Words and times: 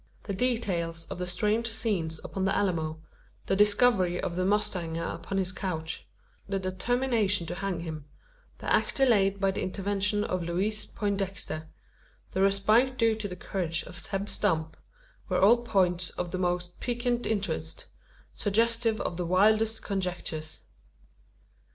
The 0.23 0.33
details 0.33 1.05
of 1.11 1.19
the 1.19 1.27
strange 1.27 1.67
scenes 1.67 2.19
upon 2.25 2.45
the 2.45 2.55
Alamo 2.55 2.99
the 3.45 3.55
discovery 3.55 4.19
of 4.19 4.35
the 4.35 4.43
mustanger 4.43 5.03
upon 5.13 5.37
his 5.37 5.51
couch 5.51 6.07
the 6.49 6.57
determination 6.57 7.45
to 7.45 7.53
hang 7.53 7.81
him 7.81 8.05
the 8.57 8.73
act 8.73 8.95
delayed 8.95 9.39
by 9.39 9.51
the 9.51 9.61
intervention 9.61 10.23
of 10.23 10.41
Louise 10.41 10.87
Poindexter 10.87 11.67
the 12.31 12.41
respite 12.41 12.97
due 12.97 13.13
to 13.13 13.27
the 13.27 13.35
courage 13.35 13.83
of 13.83 13.99
Zeb 13.99 14.27
Stump 14.27 14.75
were 15.29 15.39
all 15.39 15.61
points 15.63 16.09
of 16.09 16.31
the 16.31 16.39
most 16.39 16.79
piquant 16.79 17.27
interest 17.27 17.85
suggestive 18.33 18.99
of 19.01 19.17
the 19.17 19.25
wildest 19.27 19.83
conjectures. 19.83 20.61